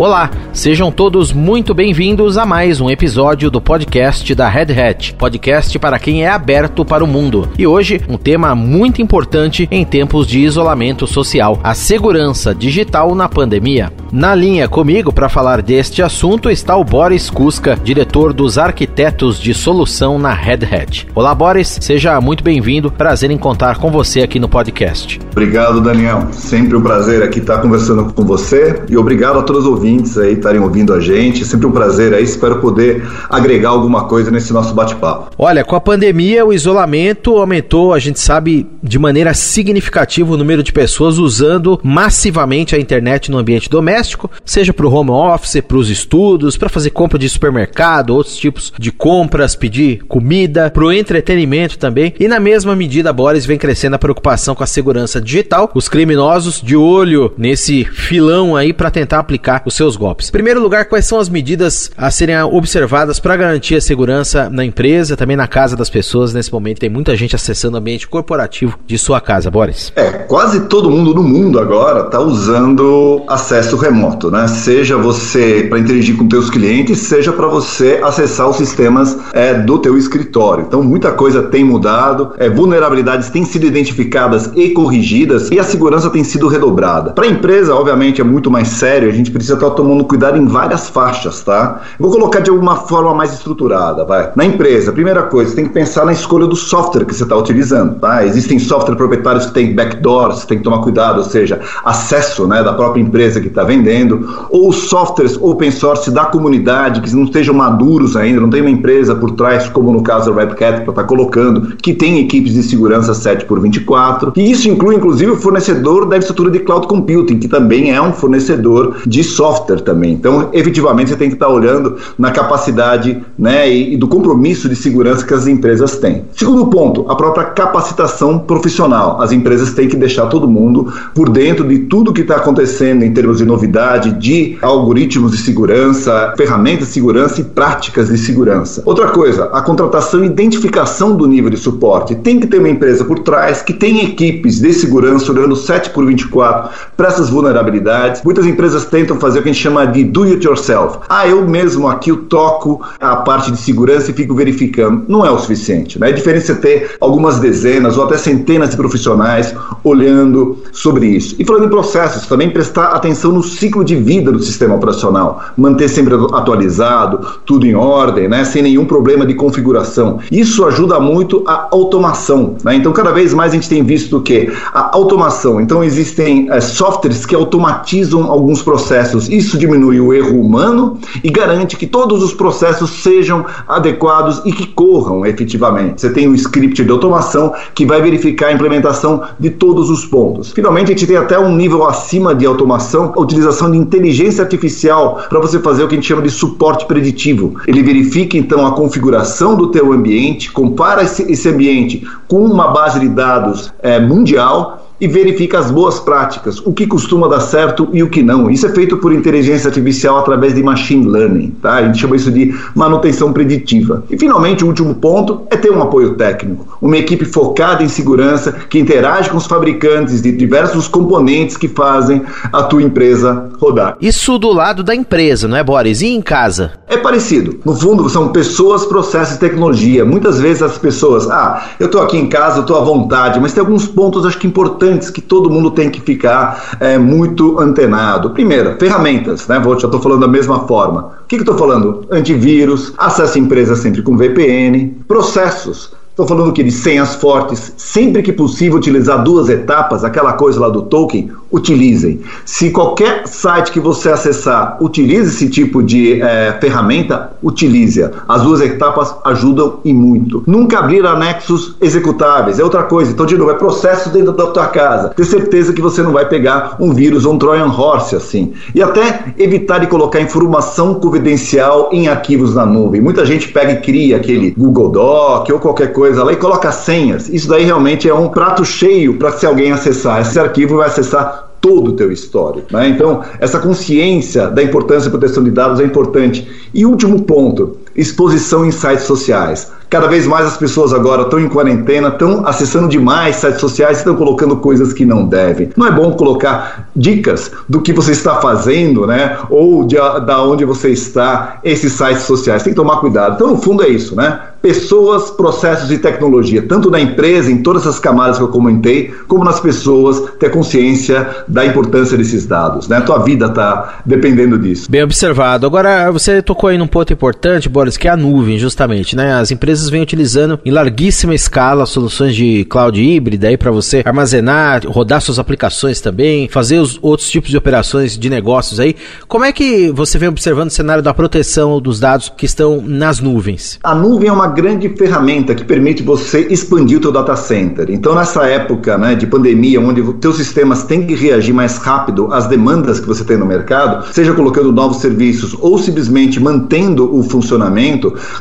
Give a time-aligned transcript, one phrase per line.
[0.00, 5.76] Olá, sejam todos muito bem-vindos a mais um episódio do podcast da Red Hat, podcast
[5.76, 7.48] para quem é aberto para o mundo.
[7.58, 13.28] E hoje, um tema muito importante em tempos de isolamento social: a segurança digital na
[13.28, 13.92] pandemia.
[14.12, 19.52] Na linha comigo para falar deste assunto está o Boris Kuska, diretor dos arquitetos de
[19.52, 21.08] solução na Red Hat.
[21.12, 22.90] Olá, Boris, seja muito bem-vindo.
[22.90, 25.20] Prazer em contar com você aqui no podcast.
[25.32, 26.28] Obrigado, Daniel.
[26.30, 30.18] Sempre um prazer aqui estar conversando com você e obrigado a todos os ouvintes ouvintes
[30.18, 31.44] aí estarem ouvindo a gente.
[31.44, 35.30] Sempre um prazer aí, espero poder agregar alguma coisa nesse nosso bate-papo.
[35.38, 40.62] Olha, com a pandemia, o isolamento aumentou, a gente sabe, de maneira significativa o número
[40.62, 45.76] de pessoas usando massivamente a internet no ambiente doméstico, seja para o home office, para
[45.76, 50.92] os estudos, para fazer compra de supermercado, outros tipos de compras, pedir comida, para o
[50.92, 52.12] entretenimento também.
[52.20, 56.60] E na mesma medida, Boris vem crescendo a preocupação com a segurança digital, os criminosos
[56.60, 60.28] de olho nesse filão aí para tentar aplicar os seus golpes.
[60.28, 64.64] Em primeiro lugar, quais são as medidas a serem observadas para garantir a segurança na
[64.64, 66.80] empresa, também na casa das pessoas nesse momento?
[66.80, 69.92] Tem muita gente acessando o ambiente corporativo de sua casa, Boris.
[69.94, 74.48] É, quase todo mundo no mundo agora está usando acesso remoto, né?
[74.48, 79.78] Seja você para interagir com teus clientes, seja para você acessar os sistemas é, do
[79.78, 80.64] teu escritório.
[80.66, 86.10] Então, muita coisa tem mudado, é, vulnerabilidades têm sido identificadas e corrigidas e a segurança
[86.10, 87.12] tem sido redobrada.
[87.12, 90.46] Para a empresa, obviamente, é muito mais sério, a gente precisa estar tomando cuidado em
[90.46, 91.82] várias faixas, tá?
[91.98, 94.30] Vou colocar de alguma forma mais estruturada, vai.
[94.34, 97.36] Na empresa, primeira coisa, você tem que pensar na escolha do software que você está
[97.36, 98.24] utilizando, tá?
[98.24, 102.72] Existem software proprietários que têm backdoors, tem que tomar cuidado, ou seja, acesso, né, da
[102.72, 108.16] própria empresa que está vendendo, ou softwares open source da comunidade que não estejam maduros
[108.16, 110.92] ainda, não tem uma empresa por trás, como no caso da Red Cat, para estar
[110.92, 114.32] tá colocando, que tem equipes de segurança 7 por 24.
[114.36, 118.12] E isso inclui, inclusive, o fornecedor da infraestrutura de cloud computing, que também é um
[118.12, 120.12] fornecedor de software software também.
[120.12, 124.76] Então, efetivamente, você tem que estar olhando na capacidade né, e, e do compromisso de
[124.76, 126.24] segurança que as empresas têm.
[126.34, 129.20] Segundo ponto, a própria capacitação profissional.
[129.20, 133.12] As empresas têm que deixar todo mundo por dentro de tudo que está acontecendo em
[133.12, 138.82] termos de novidade, de algoritmos de segurança, ferramentas de segurança e práticas de segurança.
[138.84, 142.14] Outra coisa, a contratação e identificação do nível de suporte.
[142.14, 146.04] Tem que ter uma empresa por trás que tem equipes de segurança olhando 7 por
[146.04, 148.22] 24 para essas vulnerabilidades.
[148.22, 150.98] Muitas empresas tentam fazer o que a gente chama de do it yourself.
[151.08, 155.04] Ah, eu mesmo aqui eu toco a parte de segurança e fico verificando.
[155.08, 155.98] Não é o suficiente.
[155.98, 156.10] Né?
[156.10, 161.36] É diferente você ter algumas dezenas ou até centenas de profissionais olhando sobre isso.
[161.38, 165.88] E falando em processos, também prestar atenção no ciclo de vida do sistema operacional, manter
[165.88, 168.44] sempre atualizado, tudo em ordem, né?
[168.44, 170.18] sem nenhum problema de configuração.
[170.30, 172.56] Isso ajuda muito a automação.
[172.64, 172.76] Né?
[172.76, 175.60] Então, cada vez mais a gente tem visto que a automação.
[175.60, 181.76] Então, existem é, softwares que automatizam alguns processos isso diminui o erro humano e garante
[181.76, 186.00] que todos os processos sejam adequados e que corram efetivamente.
[186.00, 190.52] Você tem um script de automação que vai verificar a implementação de todos os pontos.
[190.52, 195.20] Finalmente, a gente tem até um nível acima de automação, a utilização de inteligência artificial
[195.28, 197.56] para você fazer o que a gente chama de suporte preditivo.
[197.66, 203.08] Ele verifica então a configuração do teu ambiente, compara esse, ambiente com uma base de
[203.08, 208.08] dados é, mundial e verifica as boas práticas, o que costuma dar certo e o
[208.08, 208.50] que não.
[208.50, 211.74] Isso é feito por inteligência artificial através de machine learning, tá?
[211.74, 214.04] A gente chama isso de manutenção preditiva.
[214.10, 218.52] E finalmente, o último ponto é ter um apoio técnico, uma equipe focada em segurança
[218.68, 222.22] que interage com os fabricantes de diversos componentes que fazem
[222.52, 223.96] a tua empresa rodar.
[224.00, 226.02] Isso do lado da empresa, não é, Boris?
[226.02, 226.72] E em casa?
[226.88, 227.60] É parecido.
[227.64, 230.04] No fundo, são pessoas, processos e tecnologia.
[230.04, 233.52] Muitas vezes as pessoas, ah, eu estou aqui em casa, eu estou à vontade, mas
[233.52, 237.58] tem alguns pontos acho que importantes importantes que todo mundo tem que ficar é, muito
[237.60, 238.30] antenado.
[238.30, 239.58] Primeiro, ferramentas, né?
[239.60, 241.12] Vou, já estou falando da mesma forma.
[241.22, 242.06] O que estou falando?
[242.10, 245.92] Antivírus, acesso a empresas sempre com VPN, processos.
[246.10, 250.68] Estou falando que de senhas fortes, sempre que possível utilizar duas etapas, aquela coisa lá
[250.68, 252.20] do token, utilizem.
[252.44, 258.10] Se qualquer site que você acessar utiliza esse tipo de é, ferramenta, utilize-a.
[258.28, 260.42] As duas etapas ajudam e muito.
[260.46, 263.12] Nunca abrir anexos executáveis, é outra coisa.
[263.12, 265.10] Então, de novo, é processo dentro da tua casa.
[265.10, 268.52] Ter certeza que você não vai pegar um vírus ou um Trojan Horse assim.
[268.74, 273.00] E até evitar de colocar informação confidencial em arquivos na nuvem.
[273.00, 277.28] Muita gente pega e cria aquele Google Doc ou qualquer coisa lá e coloca senhas.
[277.28, 280.20] Isso daí realmente é um prato cheio para se alguém acessar.
[280.20, 282.68] Esse arquivo vai acessar todo o teu histórico.
[282.72, 282.88] Né?
[282.88, 286.48] Então, essa consciência da importância da proteção de dados é importante.
[286.72, 289.70] E último ponto, exposição em sites sociais.
[289.90, 294.14] Cada vez mais as pessoas agora estão em quarentena, estão acessando demais sites sociais, estão
[294.14, 295.70] colocando coisas que não devem.
[295.76, 299.38] Não é bom colocar dicas do que você está fazendo, né?
[299.50, 302.62] Ou de, da onde você está, esses sites sociais.
[302.62, 303.34] Tem que tomar cuidado.
[303.34, 304.40] Então, no fundo, é isso, né?
[304.60, 309.44] pessoas, processos e tecnologia, tanto na empresa, em todas as camadas que eu comentei, como
[309.44, 312.88] nas pessoas, ter consciência da importância desses dados.
[312.88, 312.96] Né?
[312.96, 314.90] A tua vida está dependendo disso.
[314.90, 315.66] Bem observado.
[315.66, 319.16] Agora, você tocou aí num ponto importante, Boris, que é a nuvem, justamente.
[319.16, 319.32] Né?
[319.34, 324.82] As empresas vêm utilizando em larguíssima escala soluções de cloud híbrida aí para você armazenar,
[324.86, 328.94] rodar suas aplicações também, fazer os outros tipos de operações de negócios aí.
[329.26, 333.20] Como é que você vem observando o cenário da proteção dos dados que estão nas
[333.20, 333.78] nuvens?
[333.82, 337.86] A nuvem é uma grande ferramenta que permite você expandir o teu data center.
[337.90, 342.32] Então, nessa época né, de pandemia, onde os teus sistemas têm que reagir mais rápido
[342.32, 347.22] às demandas que você tem no mercado, seja colocando novos serviços ou simplesmente mantendo o
[347.22, 347.77] funcionamento,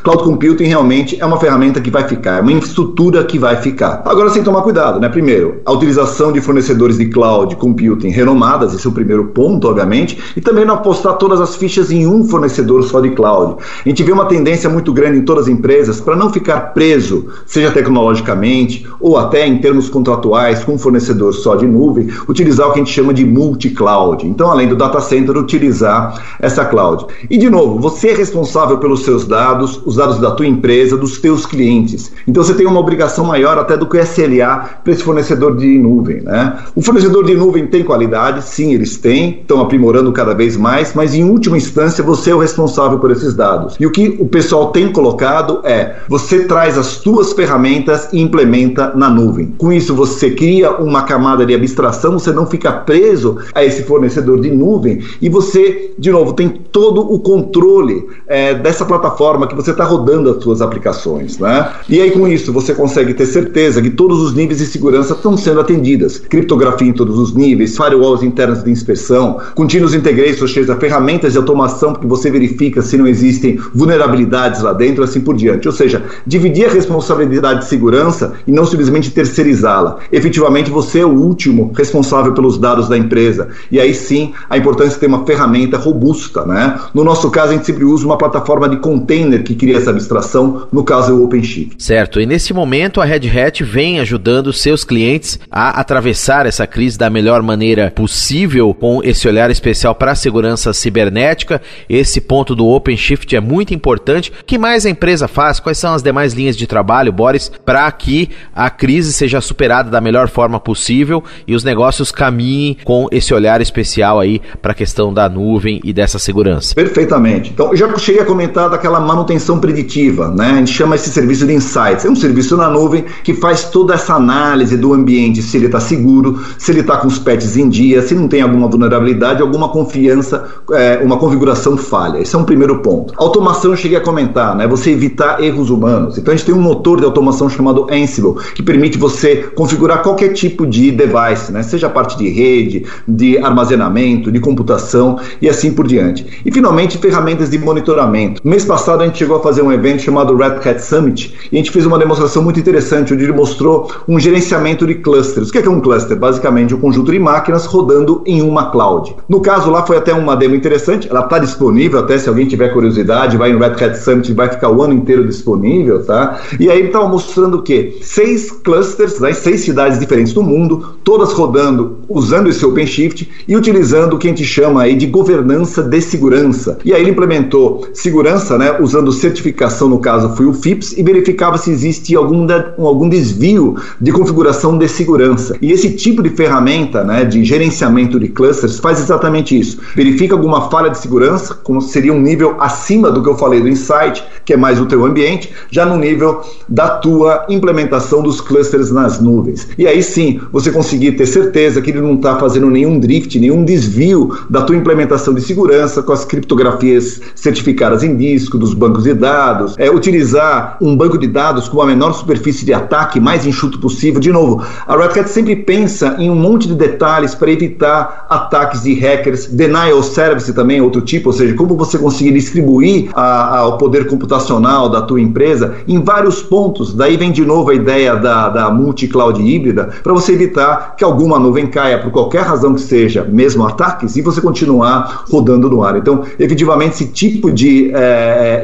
[0.04, 4.02] cloud computing realmente é uma ferramenta que vai ficar, é uma infraestrutura que vai ficar.
[4.06, 5.10] Agora, sem tomar cuidado, né?
[5.10, 10.18] Primeiro, a utilização de fornecedores de cloud computing renomadas, esse é o primeiro ponto, obviamente,
[10.36, 13.58] e também não apostar todas as fichas em um fornecedor só de cloud.
[13.86, 17.28] A gente vê uma tendência muito grande em todas as empresas para não ficar preso,
[17.46, 22.74] seja tecnologicamente ou até em termos contratuais com um fornecedor só de nuvem, utilizar o
[22.74, 24.26] que a gente chama de multi-cloud.
[24.26, 27.06] Então, além do data center, utilizar essa cloud.
[27.30, 31.20] E de novo, você é responsável pelos seus dados, os dados da tua empresa, dos
[31.20, 32.12] teus clientes.
[32.28, 35.78] Então, você tem uma obrigação maior até do que o SLA para esse fornecedor de
[35.78, 36.58] nuvem, né?
[36.76, 41.14] O fornecedor de nuvem tem qualidade, sim, eles têm, estão aprimorando cada vez mais, mas
[41.14, 43.76] em última instância você é o responsável por esses dados.
[43.80, 48.94] E o que o pessoal tem colocado é você traz as suas ferramentas e implementa
[48.96, 49.54] na nuvem.
[49.58, 54.40] Com isso, você cria uma camada de abstração, você não fica preso a esse fornecedor
[54.40, 59.07] de nuvem e você, de novo, tem todo o controle é, dessa plataforma
[59.48, 61.38] que você está rodando as suas aplicações.
[61.38, 61.72] Né?
[61.90, 65.38] E aí, com isso, você consegue ter certeza que todos os níveis de segurança estão
[65.38, 66.20] sendo atendidas.
[66.20, 71.38] Criptografia em todos os níveis, firewalls internas de inspeção, continuous integration, ou seja, ferramentas de
[71.38, 75.68] automação que você verifica se não existem vulnerabilidades lá dentro, assim por diante.
[75.68, 79.98] Ou seja, dividir a responsabilidade de segurança e não simplesmente terceirizá-la.
[80.12, 83.50] Efetivamente, você é o último responsável pelos dados da empresa.
[83.72, 86.46] E aí sim, a importância de ter uma ferramenta robusta.
[86.46, 86.80] Né?
[86.94, 90.68] No nosso caso, a gente sempre usa uma plataforma de container que cria essa abstração,
[90.72, 91.76] no caso é o OpenShift.
[91.78, 96.98] Certo, e nesse momento a Red Hat vem ajudando seus clientes a atravessar essa crise
[96.98, 101.62] da melhor maneira possível, com esse olhar especial para a segurança cibernética.
[101.90, 104.32] Esse ponto do OpenShift é muito importante.
[104.32, 105.60] O que mais a empresa faz?
[105.60, 110.02] Quais são as demais linhas de trabalho, Boris, para que a crise seja superada da
[110.02, 115.14] melhor forma possível e os negócios caminhem com esse olhar especial aí para a questão
[115.14, 116.74] da nuvem e dessa segurança?
[116.74, 117.52] Perfeitamente.
[117.52, 120.52] Então, já cheguei a comentar daquela manutenção preditiva, né?
[120.52, 122.06] A gente chama esse serviço de insights.
[122.06, 125.80] É um serviço na nuvem que faz toda essa análise do ambiente, se ele está
[125.80, 129.70] seguro, se ele está com os patches em dia, se não tem alguma vulnerabilidade, alguma
[129.70, 132.20] confiança, é, uma configuração falha.
[132.20, 133.14] Esse é um primeiro ponto.
[133.18, 134.68] Automação eu cheguei a comentar, né?
[134.68, 136.18] Você evitar erros humanos.
[136.18, 140.30] Então a gente tem um motor de automação chamado Ansible, que permite você configurar qualquer
[140.30, 141.64] tipo de device, né?
[141.64, 146.26] seja parte de rede, de armazenamento, de computação e assim por diante.
[146.46, 148.42] E finalmente, ferramentas de monitoramento.
[148.44, 151.58] Mês passado a gente chegou a fazer um evento chamado Red Hat Summit e a
[151.58, 155.50] gente fez uma demonstração muito interessante onde ele mostrou um gerenciamento de clusters.
[155.50, 156.18] O que é, que é um cluster?
[156.18, 159.16] Basicamente um conjunto de máquinas rodando em uma cloud.
[159.28, 162.70] No caso lá foi até uma demo interessante, ela está disponível até se alguém tiver
[162.70, 166.40] curiosidade, vai no Red Hat Summit, vai ficar o ano inteiro disponível, tá?
[166.60, 167.98] E aí ele estava mostrando o quê?
[168.02, 174.14] Seis clusters, né, seis cidades diferentes do mundo, todas rodando usando esse OpenShift e utilizando
[174.14, 176.78] o que a gente chama aí de governança de segurança.
[176.84, 181.58] E aí ele implementou segurança, né, usando certificação, no caso foi o FIPS, e verificava
[181.58, 182.48] se existe algum,
[182.80, 185.56] algum desvio de configuração de segurança.
[185.62, 189.80] E esse tipo de ferramenta, né, de gerenciamento de clusters faz exatamente isso.
[189.96, 193.68] Verifica alguma falha de segurança, como seria um nível acima do que eu falei do
[193.68, 198.92] Insight, que é mais o teu ambiente, já no nível da tua implementação dos clusters
[198.92, 199.68] nas nuvens.
[199.78, 203.64] E aí sim, você conseguir ter certeza que ele não está fazendo nenhum drift, nenhum
[203.64, 209.14] desvio da tua implementação de segurança com as criptografias certificadas em disco, dos bancos de
[209.14, 213.80] dados, é utilizar um banco de dados com a menor superfície de ataque, mais enxuto
[213.80, 214.20] possível.
[214.20, 218.84] De novo, a Red Hat sempre pensa em um monte de detalhes para evitar ataques
[218.84, 223.68] de hackers, denial service também, outro tipo, ou seja, como você conseguir distribuir a, a,
[223.68, 226.94] o poder computacional da tua empresa empresa em vários pontos.
[226.94, 231.40] Daí vem de novo a ideia da, da multi-cloud híbrida, para você evitar que alguma
[231.40, 235.98] nuvem caia por qualquer razão que seja, mesmo ataques, e você continuar rodando no ar.
[235.98, 237.96] Então, efetivamente, esse tipo de é,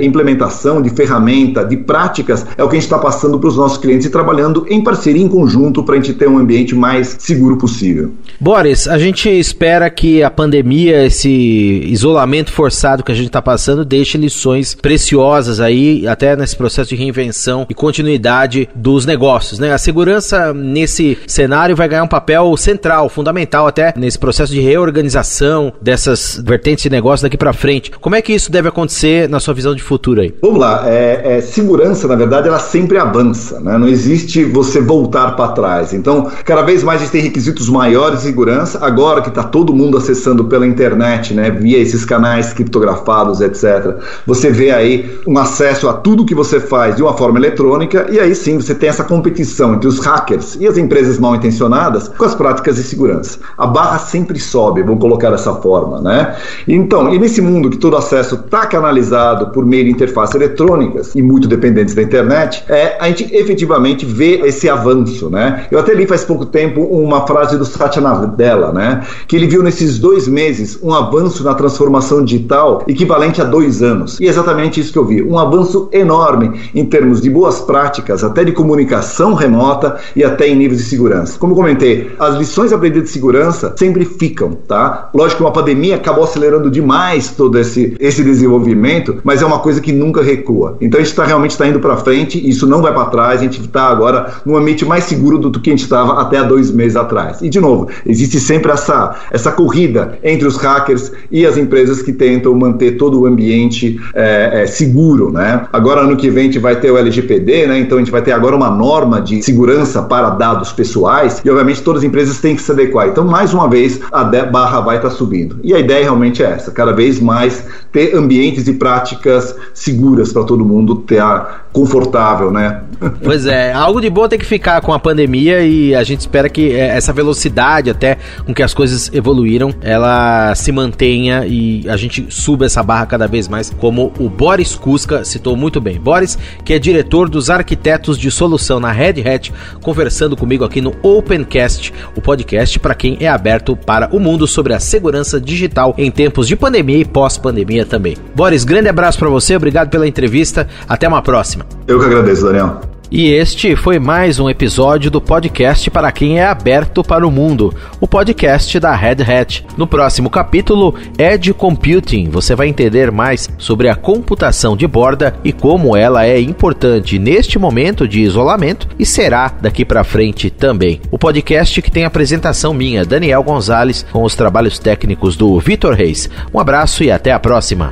[0.02, 3.58] implementação, de ferramenta, de de práticas, é o que a gente está passando para os
[3.58, 7.16] nossos clientes e trabalhando em parceria, em conjunto, para a gente ter um ambiente mais
[7.20, 8.12] seguro possível.
[8.40, 13.84] Boris, a gente espera que a pandemia, esse isolamento forçado que a gente está passando,
[13.84, 19.60] deixe lições preciosas aí, até nesse processo de reinvenção e continuidade dos negócios.
[19.60, 19.74] Né?
[19.74, 25.74] A segurança nesse cenário vai ganhar um papel central, fundamental até nesse processo de reorganização
[25.82, 27.92] dessas vertentes de negócio daqui para frente.
[27.92, 30.34] Como é que isso deve acontecer na sua visão de futuro aí?
[30.42, 33.78] Vamos lá, é, é segurança, na verdade, ela sempre avança, né?
[33.78, 35.94] não existe você voltar para trás.
[35.94, 39.74] Então, cada vez mais a gente tem requisitos maiores de segurança, agora que está todo
[39.74, 45.88] mundo acessando pela internet, né, via esses canais criptografados, etc., você vê aí um acesso
[45.90, 49.04] a tudo que você faz de uma forma eletrônica, e aí sim você tem essa
[49.04, 53.40] competição entre os hackers e as empresas mal intencionadas com as práticas de segurança.
[53.58, 56.36] A barra sempre sobe, vamos colocar dessa forma, né?
[56.68, 61.22] Então, e nesse mundo que todo acesso está canalizado por meio de interfaces eletrônicas e
[61.22, 65.66] muito dependentes da internet, é, a gente efetivamente vê esse avanço, né?
[65.72, 69.02] Eu até li faz pouco tempo uma frase do Satya Nadella, né?
[69.28, 74.20] Que ele viu nesses dois meses um avanço na transformação digital equivalente a dois anos.
[74.20, 78.24] E é exatamente isso que eu vi, um avanço enorme em termos de boas práticas,
[78.24, 81.38] até de comunicação remota e até em níveis de segurança.
[81.38, 85.10] Como comentei, as lições aprendidas de segurança sempre ficam, tá?
[85.14, 89.82] Lógico que uma pandemia acabou acelerando demais todo esse, esse desenvolvimento, mas é uma coisa
[89.82, 90.78] que nunca recua.
[90.82, 93.44] Então a gente está realmente está indo para frente, isso não vai para trás, a
[93.44, 96.72] gente está agora num ambiente mais seguro do que a gente estava até há dois
[96.72, 97.42] meses atrás.
[97.42, 102.14] E de novo, existe sempre essa, essa corrida entre os hackers e as empresas que
[102.14, 105.66] tentam manter todo o ambiente é, é, seguro, né?
[105.72, 107.80] Agora ano que vem a gente vai ter o LGPD, né?
[107.80, 111.82] Então a gente vai ter agora uma norma de segurança para dados pessoais e obviamente
[111.82, 113.08] todas as empresas têm que se adequar.
[113.08, 115.60] Então mais uma vez a barra vai estar tá subindo.
[115.64, 119.33] E a ideia realmente é essa, cada vez mais ter ambientes e práticas
[119.74, 121.24] seguras para todo mundo ter
[121.72, 122.82] confortável, né?
[123.24, 126.48] Pois é, algo de bom tem que ficar com a pandemia e a gente espera
[126.48, 131.98] que é, essa velocidade até com que as coisas evoluíram, ela se mantenha e a
[131.98, 136.00] gente suba essa barra cada vez mais, como o Boris Kuska citou muito bem.
[136.00, 140.94] Boris, que é diretor dos arquitetos de solução na Red Hat, conversando comigo aqui no
[141.02, 146.12] Opencast, o podcast para quem é aberto para o mundo sobre a segurança digital em
[146.12, 148.16] tempos de pandemia e pós-pandemia também.
[148.36, 151.66] Boris, grande abraço para você, obrigado pela entrevista, até uma próxima.
[151.88, 152.82] Eu que agradeço, Daniel.
[153.10, 157.74] E este foi mais um episódio do podcast para quem é aberto para o mundo,
[158.02, 159.64] o podcast da Red Hat.
[159.78, 165.54] No próximo capítulo, Edge Computing, você vai entender mais sobre a computação de borda e
[165.54, 171.00] como ela é importante neste momento de isolamento e será daqui para frente também.
[171.12, 176.28] O podcast que tem apresentação minha, Daniel Gonzalez, com os trabalhos técnicos do Vitor Reis.
[176.52, 177.92] Um abraço e até a próxima.